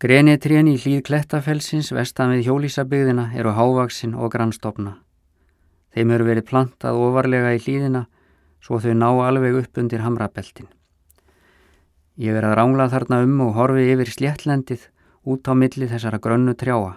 Grenitrén 0.00 0.64
í 0.64 0.78
hlýð 0.80 1.02
klettafelsins 1.04 1.90
vestan 1.92 2.30
við 2.32 2.46
hjólísabygðina 2.46 3.26
eru 3.36 3.50
hávaksin 3.52 4.14
og 4.16 4.30
grannstofna. 4.32 4.94
Þeim 5.92 6.12
eru 6.14 6.24
verið 6.24 6.46
plantað 6.48 7.00
ofarlega 7.04 7.50
í 7.52 7.58
hlýðina 7.60 8.06
svo 8.64 8.78
þau 8.80 8.94
ná 8.96 9.10
alveg 9.26 9.58
upp 9.58 9.80
undir 9.82 10.00
hamrabeltin. 10.00 10.70
Ég 12.16 12.32
er 12.32 12.46
að 12.48 12.54
rángla 12.56 12.86
þarna 12.88 13.18
um 13.26 13.34
og 13.44 13.58
horfi 13.58 13.90
yfir 13.92 14.08
sléttlendið 14.14 14.86
út 15.28 15.44
á 15.44 15.52
milli 15.52 15.88
þessara 15.90 16.20
grönnu 16.24 16.54
trjáa. 16.56 16.94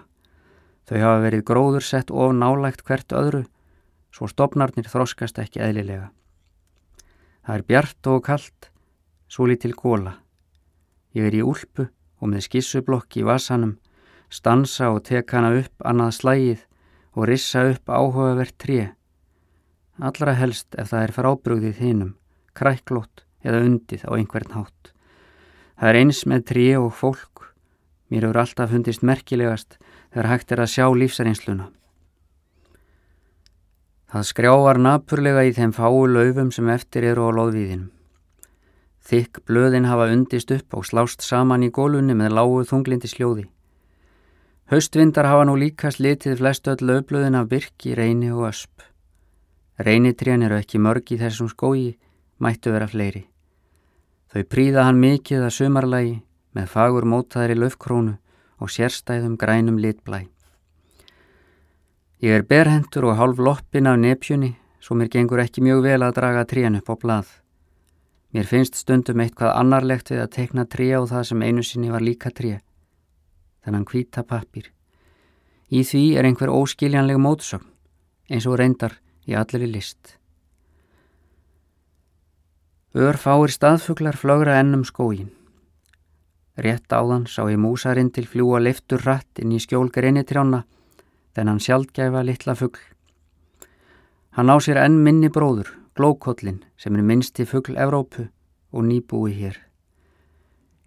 Þau 0.88 0.98
hafa 1.02 1.18
verið 1.26 1.44
gróður 1.50 1.84
sett 1.84 2.08
of 2.08 2.32
nálægt 2.32 2.86
hvert 2.88 3.12
öðru 3.12 3.42
svo 4.16 4.30
stopnarnir 4.32 4.88
þroskast 4.88 5.42
ekki 5.44 5.60
eðlilega. 5.60 6.08
Það 7.44 7.60
er 7.60 7.66
bjart 7.68 8.10
og 8.14 8.24
kallt, 8.24 8.70
svo 9.28 9.44
lítil 9.52 9.74
góla. 9.76 10.14
Ég 11.12 11.28
er 11.28 11.36
í 11.36 11.44
úlpu 11.44 11.90
og 12.20 12.30
með 12.32 12.46
skissublokk 12.48 13.18
í 13.20 13.24
vasanum, 13.26 13.76
stansa 14.30 14.90
og 14.94 15.04
tek 15.08 15.30
hana 15.34 15.52
upp 15.60 15.86
annað 15.86 16.16
slægið 16.18 16.64
og 17.14 17.28
rissa 17.30 17.64
upp 17.70 17.90
áhugavert 17.90 18.56
tré. 18.58 18.80
Allra 20.02 20.34
helst 20.34 20.74
ef 20.78 20.90
það 20.90 21.06
er 21.06 21.14
frábrúðið 21.14 21.80
hinnum, 21.82 22.16
kræklót 22.58 23.22
eða 23.46 23.62
undið 23.62 24.02
á 24.08 24.10
einhvern 24.16 24.56
hátt. 24.56 24.90
Það 25.78 25.90
er 25.90 26.00
eins 26.00 26.24
með 26.26 26.46
tré 26.50 26.66
og 26.80 26.92
fólk. 26.98 27.48
Mér 28.10 28.26
hefur 28.26 28.40
alltaf 28.42 28.70
fundist 28.70 29.06
merkilegast 29.06 29.78
þegar 30.12 30.30
hægt 30.32 30.52
er 30.54 30.62
að 30.64 30.72
sjá 30.74 30.86
lífsareinsluna. 30.94 31.70
Það 34.14 34.28
skrjávar 34.30 34.78
napurlega 34.78 35.42
í 35.46 35.54
þeim 35.54 35.72
fáu 35.74 36.04
laufum 36.06 36.52
sem 36.54 36.68
eftir 36.70 37.06
eru 37.10 37.26
á 37.26 37.30
loðvíðinum. 37.34 37.93
Þykk 39.04 39.42
blöðin 39.44 39.84
hafa 39.84 40.08
undist 40.12 40.52
upp 40.54 40.76
og 40.78 40.86
slást 40.88 41.24
saman 41.24 41.66
í 41.66 41.68
gólunni 41.74 42.16
með 42.16 42.38
lágu 42.38 42.62
þunglindi 42.64 43.10
sljóði. 43.10 43.44
Haustvindar 44.72 45.28
hafa 45.28 45.44
nú 45.44 45.58
líka 45.60 45.90
slitið 45.92 46.38
flest 46.40 46.68
öll 46.72 46.80
löfblöðin 46.80 47.36
af 47.36 47.50
byrki, 47.50 47.92
reyni 47.98 48.32
og 48.32 48.48
ösp. 48.48 48.80
Reynitrén 49.76 50.46
eru 50.46 50.56
ekki 50.56 50.80
mörg 50.80 51.12
í 51.12 51.20
þessum 51.20 51.50
skói, 51.52 51.98
mættu 52.40 52.72
vera 52.72 52.88
fleiri. 52.88 53.26
Þau 54.32 54.42
príða 54.48 54.86
hann 54.88 55.02
mikið 55.02 55.44
að 55.44 55.56
sumarlægi 55.58 56.16
með 56.56 56.72
fagur 56.72 57.04
mótaðri 57.04 57.58
löfkrónu 57.60 58.16
og 58.56 58.72
sérstæðum 58.72 59.36
grænum 59.36 59.76
litblæ. 59.82 60.24
Ég 62.24 62.40
er 62.40 62.48
berhentur 62.48 63.10
og 63.10 63.18
hálf 63.20 63.38
loppin 63.38 63.90
af 63.90 64.00
nepjunni 64.00 64.54
svo 64.80 64.96
mér 64.96 65.12
gengur 65.12 65.44
ekki 65.44 65.60
mjög 65.64 65.84
vel 65.84 66.02
að 66.02 66.16
draga 66.16 66.48
trían 66.48 66.80
upp 66.80 66.88
á 66.88 66.94
blað. 66.96 67.28
Mér 68.34 68.48
finnst 68.50 68.80
stundum 68.80 69.20
eitthvað 69.22 69.54
annarlegt 69.54 70.10
við 70.10 70.24
að 70.24 70.32
tekna 70.34 70.64
tríja 70.66 70.98
og 71.00 71.12
það 71.12 71.28
sem 71.28 71.44
einu 71.46 71.62
sinni 71.62 71.92
var 71.92 72.02
líka 72.02 72.32
tríja. 72.34 72.58
Þannig 73.62 73.92
hvita 73.92 74.24
pappir. 74.26 74.72
Í 75.70 75.84
því 75.86 76.02
er 76.18 76.26
einhver 76.26 76.50
óskiljanleg 76.50 77.20
mótsögn 77.22 77.70
eins 78.30 78.46
og 78.48 78.58
reyndar 78.58 78.98
í 79.28 79.36
allir 79.38 79.66
í 79.66 79.70
list. 79.70 80.16
Örfáir 82.94 83.50
staðfuglar 83.50 84.16
flögra 84.18 84.58
ennum 84.60 84.84
skógin. 84.86 85.30
Rétt 86.54 86.92
áðan 86.94 87.26
sá 87.26 87.42
ég 87.50 87.58
músarinn 87.58 88.12
til 88.14 88.26
fljúa 88.30 88.60
liftur 88.62 89.02
rætt 89.02 89.42
inn 89.42 89.54
í 89.54 89.62
skjól 89.62 89.90
greinitrána 89.90 90.62
þennan 91.34 91.62
sjaldgæfa 91.62 92.22
litla 92.22 92.54
fuggl. 92.54 92.82
Hann 94.38 94.50
á 94.50 94.56
sér 94.62 94.78
enn 94.82 95.02
minni 95.02 95.30
bróður, 95.30 95.70
glókollin, 95.94 96.64
sem 96.76 96.96
er 96.96 97.02
minnsti 97.06 97.46
fuggl 97.46 97.78
Evrópu 97.78 98.26
og 98.74 98.84
nýbúi 98.84 99.32
hér. 99.38 99.58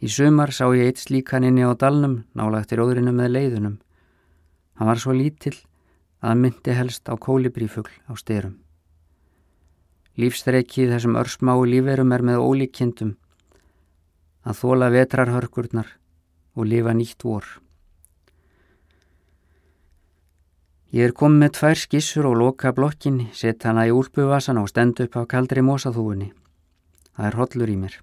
Í 0.04 0.08
sumar 0.12 0.52
sá 0.54 0.68
ég 0.76 0.92
eitt 0.92 1.02
slíkan 1.02 1.48
inni 1.48 1.64
á 1.66 1.74
dalnum, 1.74 2.26
nálagtir 2.38 2.84
óðrinu 2.84 3.16
með 3.16 3.34
leiðunum. 3.34 3.78
Hann 4.78 4.90
var 4.92 5.02
svo 5.02 5.16
lítill 5.16 5.56
að 6.22 6.30
hann 6.30 6.42
myndi 6.44 6.76
helst 6.76 7.10
á 7.10 7.18
kólibrífuggl 7.18 7.94
á 8.06 8.14
styrum. 8.20 8.60
Lífstreikið 10.18 10.94
þessum 10.94 11.18
örsmáu 11.18 11.66
líferum 11.66 12.14
er 12.14 12.26
með 12.26 12.44
ólíkjendum 12.44 13.16
að 14.48 14.60
þóla 14.62 14.92
vetrarhörkurnar 14.94 15.90
og 16.58 16.70
lifa 16.70 16.94
nýtt 16.94 17.26
vor. 17.26 17.46
Ég 20.96 21.04
er 21.04 21.12
komið 21.12 21.42
með 21.42 21.50
tvær 21.58 21.80
skissur 21.82 22.26
og 22.30 22.38
loka 22.40 22.70
blokkinni, 22.72 23.26
sett 23.36 23.66
hana 23.68 23.84
í 23.90 23.92
úlpuvasan 23.92 24.60
og 24.62 24.70
stend 24.72 25.02
upp 25.04 25.18
á 25.20 25.28
kaldri 25.28 25.60
mósaþúunni. 25.60 26.30
Það 27.12 27.28
er 27.28 27.36
hollur 27.36 27.74
í 27.74 27.76
mér. 27.76 27.98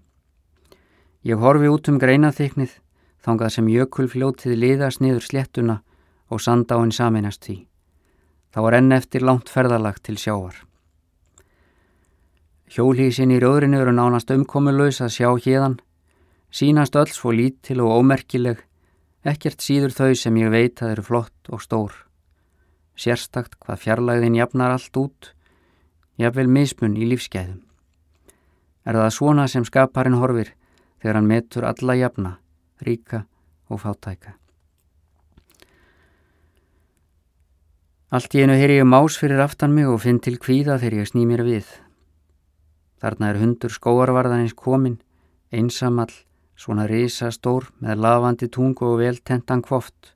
Ég 1.25 1.41
horfi 1.41 1.71
út 1.73 1.89
um 1.89 1.97
greinaþyknið, 2.03 2.77
þangað 3.25 3.55
sem 3.57 3.73
jökulfljótið 3.73 4.61
liðast 4.61 5.01
niður 5.01 5.25
slettuna 5.25 5.79
og 6.29 6.45
sandáinn 6.45 6.93
saminast 6.93 7.49
því. 7.49 7.57
Þá 8.53 8.61
er 8.69 8.79
enn 8.83 8.93
eftir 9.01 9.25
langt 9.25 9.49
ferðalag 9.49 10.05
til 10.05 10.21
sjávar. 10.21 10.61
Hjólísin 12.69 13.33
í 13.33 13.41
rjóðrinu 13.41 13.81
eru 13.81 13.97
nánast 13.97 14.29
umkomulegs 14.35 15.01
að 15.01 15.15
sjá 15.17 15.31
hérdan, 15.41 15.81
sínast 16.53 17.01
öll 17.01 17.09
svo 17.09 17.33
lítil 17.33 17.81
og 17.81 17.97
ómerkileg, 17.97 18.61
ekkert 19.25 19.65
síður 19.65 19.97
þau 19.97 20.13
sem 20.13 20.37
ég 20.37 20.53
veit 20.53 20.83
að 20.85 20.99
eru 20.99 21.13
flott 21.15 21.49
og 21.49 21.65
stór 21.65 22.05
sérstakt 22.97 23.59
hvað 23.61 23.81
fjarlæðin 23.83 24.39
jafnar 24.39 24.75
allt 24.77 24.97
út, 24.97 25.33
jafnvel 26.21 26.49
mismun 26.49 26.97
í 26.97 27.09
lífsgæðum. 27.11 27.61
Er 28.85 29.01
það 29.01 29.13
svona 29.17 29.49
sem 29.51 29.65
skaparinn 29.67 30.21
horfir 30.21 30.55
þegar 31.03 31.19
hann 31.19 31.29
metur 31.29 31.67
alla 31.69 31.97
jafna, 31.99 32.39
ríka 32.85 33.25
og 33.69 33.81
fátæka. 33.83 34.37
Allt 38.15 38.35
í 38.37 38.45
einu 38.45 38.55
heyri 38.55 38.77
ég 38.79 38.87
más 38.87 39.17
fyrir 39.19 39.41
aftan 39.43 39.73
mig 39.75 39.89
og 39.91 39.99
finn 40.05 40.21
til 40.23 40.37
kvíða 40.39 40.77
þegar 40.79 41.01
ég 41.01 41.09
sný 41.11 41.25
mér 41.27 41.43
við. 41.43 41.67
Þarna 43.03 43.33
er 43.33 43.41
hundur 43.41 43.73
skóarvarðanins 43.75 44.55
komin, 44.55 45.01
einsamall, 45.51 46.13
svona 46.55 46.87
risastór 46.87 47.67
með 47.83 48.05
lavandi 48.05 48.49
tungu 48.49 48.87
og 48.93 49.01
veltentan 49.03 49.65
kvoft. 49.67 50.14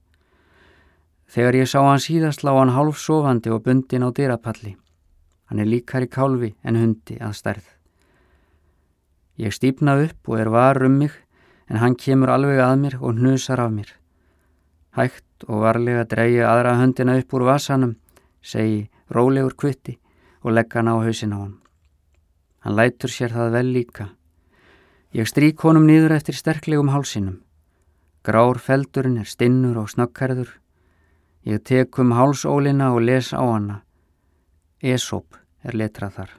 Þegar 1.29 1.59
ég 1.59 1.69
sá 1.69 1.83
hann 1.85 2.01
síðast 2.01 2.41
lá 2.41 2.55
hann 2.57 2.73
hálf 2.73 2.97
sofandi 3.03 3.51
og 3.53 3.67
bundin 3.67 4.07
á 4.07 4.09
dyrapalli. 4.17 4.79
Hann 5.49 5.61
er 5.61 5.69
líkar 5.69 6.07
í 6.07 6.09
kálfi 6.09 6.55
en 6.65 6.79
hundi 6.81 7.19
að 7.21 7.35
stærð. 7.37 7.67
Ég 9.37 9.53
stýpna 9.53 9.99
upp 10.07 10.29
og 10.29 10.41
er 10.41 10.49
var 10.49 10.81
um 10.83 10.97
mig 10.99 11.13
en 11.69 11.81
hann 11.83 11.97
kemur 12.01 12.33
alveg 12.33 12.63
að 12.65 12.77
mér 12.81 12.97
og 13.01 13.21
hnusar 13.21 13.61
af 13.61 13.73
mér. 13.73 13.91
Hægt 14.97 15.45
og 15.47 15.63
varlega 15.67 16.07
dreyja 16.09 16.49
aðra 16.49 16.79
höndina 16.81 17.19
upp 17.21 17.35
úr 17.37 17.45
vasanum, 17.45 17.97
segi 18.43 18.89
rólegur 19.13 19.55
kvitti 19.55 19.99
og 20.43 20.57
legga 20.57 20.81
hann 20.81 20.89
á 20.89 20.97
hausin 20.97 21.37
á 21.37 21.39
hann. 21.45 21.59
Hann 22.65 22.77
lætur 22.77 23.13
sér 23.13 23.37
það 23.37 23.53
vel 23.53 23.69
líka. 23.77 24.09
Ég 25.13 25.29
strík 25.29 25.61
honum 25.61 25.85
nýður 25.87 26.17
eftir 26.17 26.35
sterklegum 26.35 26.89
hálsinum. 26.89 27.43
Grár 28.25 28.59
feldurinn 28.59 29.21
er 29.21 29.29
stinnur 29.29 29.77
og 29.77 29.93
snöggherður 29.93 30.57
Ég 31.49 31.63
tek 31.65 31.97
um 31.97 32.11
hálsólina 32.13 32.91
og 32.93 33.01
les 33.01 33.31
á 33.33 33.41
hana. 33.41 33.79
Esop 34.85 35.39
er 35.65 35.73
letrað 35.81 36.19
þar. 36.19 36.33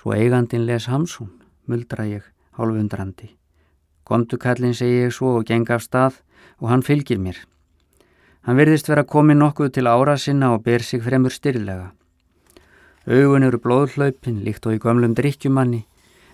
Svo 0.00 0.14
eigandin 0.16 0.64
les 0.64 0.86
Hamsun, 0.88 1.28
muldra 1.68 2.06
ég, 2.08 2.22
hálfundrandi. 2.56 3.34
Komdu 4.08 4.38
kallin, 4.40 4.72
segi 4.72 5.02
ég 5.02 5.12
svo 5.12 5.34
og 5.36 5.44
geng 5.44 5.68
af 5.68 5.84
stað 5.84 6.22
og 6.56 6.70
hann 6.70 6.86
fylgir 6.86 7.20
mér. 7.20 7.36
Hann 8.48 8.56
verðist 8.56 8.88
vera 8.88 9.04
komið 9.04 9.40
nokkuð 9.42 9.74
til 9.76 9.92
ára 9.92 10.16
sinna 10.16 10.54
og 10.54 10.64
ber 10.64 10.80
sig 10.80 11.04
fremur 11.04 11.36
styrlega. 11.36 11.92
Augun 13.04 13.44
eru 13.44 13.60
blóðhlaupin 13.60 14.40
líkt 14.46 14.64
og 14.64 14.78
í 14.78 14.80
gömlum 14.80 15.12
drikkjumanni 15.18 15.82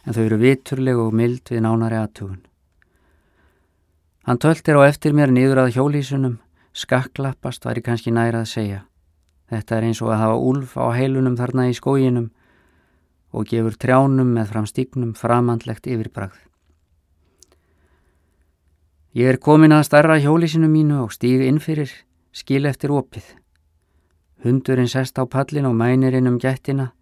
en 0.06 0.14
þau 0.14 0.22
eru 0.28 0.38
viturleg 0.38 0.94
og 0.94 1.10
mild 1.10 1.50
við 1.50 1.66
nánari 1.66 1.98
aðtugun. 1.98 2.38
Hann 4.30 4.38
töltir 4.38 4.78
á 4.78 4.86
eftir 4.86 5.10
mér 5.10 5.34
niður 5.34 5.64
að 5.66 5.74
hjólísunum 5.74 6.38
Skaklappast 6.72 7.64
var 7.64 7.76
ég 7.76 7.84
kannski 7.84 8.12
næra 8.12 8.42
að 8.42 8.52
segja. 8.52 8.80
Þetta 9.52 9.76
er 9.76 9.88
eins 9.88 10.00
og 10.00 10.12
að 10.14 10.22
hafa 10.22 10.38
úlf 10.40 10.76
á 10.80 10.88
heilunum 10.96 11.36
þarna 11.36 11.68
í 11.68 11.74
skóginum 11.76 12.30
og 13.32 13.48
gefur 13.48 13.76
trjánum 13.76 14.32
með 14.32 14.48
fram 14.52 14.68
stíknum 14.68 15.12
framandlegt 15.16 15.88
yfirbragð. 15.88 16.38
Ég 19.12 19.28
er 19.28 19.36
komin 19.36 19.74
að 19.76 19.84
starra 19.90 20.16
hjólísinu 20.16 20.70
mínu 20.72 21.02
og 21.02 21.12
stíg 21.12 21.42
innfyrir, 21.44 21.90
skil 22.32 22.64
eftir 22.64 22.94
opið. 22.96 23.26
Hundurinn 24.40 24.88
sest 24.88 25.20
á 25.20 25.28
pallin 25.28 25.68
og 25.68 25.76
mænir 25.76 26.16
inn 26.16 26.30
um 26.30 26.38
gættina. 26.40 26.94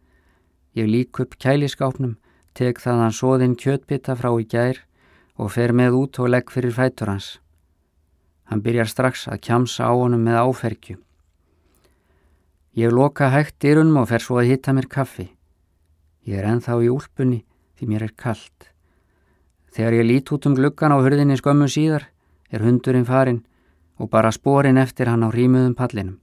Ég 0.75 0.91
lík 0.91 1.21
upp 1.23 1.39
kæliskápnum, 1.39 2.17
tek 2.55 2.83
þaðan 2.83 3.15
soðinn 3.15 3.55
kjötbytta 3.55 4.19
frá 4.19 4.35
í 4.35 4.47
gær 4.51 4.83
og 5.39 5.55
fer 5.55 5.71
með 5.71 6.01
út 6.03 6.19
og 6.19 6.35
legg 6.35 6.51
fyrir 6.51 6.75
fætur 6.75 7.15
hans. 7.15 7.39
Hann 8.51 8.63
byrjar 8.65 8.89
strax 8.91 9.29
að 9.31 9.41
kjamsa 9.47 9.87
á 9.87 9.95
honum 9.95 10.25
með 10.27 10.41
áfergju. 10.43 10.97
Ég 12.75 12.91
loka 12.95 13.31
hægt 13.31 13.61
dyrunum 13.63 14.03
og 14.03 14.09
fer 14.11 14.23
svo 14.23 14.41
að 14.41 14.51
hitta 14.51 14.75
mér 14.75 14.89
kaffi. 14.91 15.29
Ég 16.27 16.39
er 16.39 16.49
enþá 16.51 16.81
í 16.83 16.91
úlpunni 16.91 17.45
því 17.79 17.91
mér 17.91 18.07
er 18.09 18.15
kallt. 18.19 18.71
Þegar 19.71 20.01
ég 20.01 20.09
lít 20.09 20.33
út 20.35 20.47
um 20.51 20.57
gluggan 20.59 20.95
á 20.95 20.99
hurðinni 20.99 21.39
skömmu 21.39 21.71
síðar 21.71 22.09
er 22.51 22.67
hundurinn 22.67 23.07
farin 23.07 23.45
og 23.99 24.11
bara 24.11 24.33
sporin 24.35 24.81
eftir 24.83 25.11
hann 25.11 25.23
á 25.23 25.31
rýmuðum 25.31 25.77
pallinum. 25.79 26.19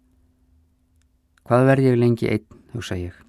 Hvað 1.48 1.70
verð 1.72 1.88
ég 1.92 2.02
lengi 2.02 2.28
einn, 2.28 2.48
hugsa 2.76 3.00
ég. 3.00 3.27